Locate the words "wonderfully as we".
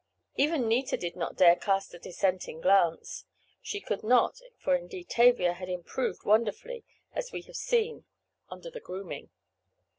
6.25-7.43